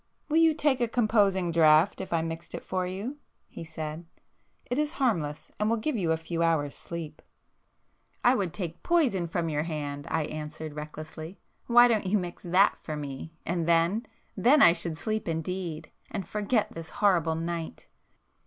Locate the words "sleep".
6.75-7.21, 14.97-15.27